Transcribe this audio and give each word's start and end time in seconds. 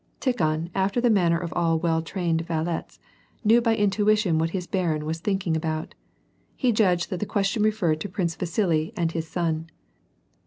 Tikhon, 0.19 0.71
after 0.73 0.99
the 0.99 1.11
manner 1.11 1.37
of 1.37 1.53
all 1.53 1.77
well 1.77 2.01
trained 2.01 2.41
valets, 2.41 2.97
knew 3.43 3.61
by 3.61 3.75
intuition 3.75 4.39
what 4.39 4.49
his 4.49 4.65
barin 4.65 5.05
was 5.05 5.19
thinking 5.19 5.55
about. 5.55 5.93
He 6.55 6.71
judged 6.71 7.11
that 7.11 7.19
the 7.19 7.27
question 7.27 7.61
referred 7.61 8.01
to 8.01 8.09
Prince 8.09 8.33
Vasili 8.33 8.93
and 8.97 9.11
his 9.11 9.27
son. 9.27 9.69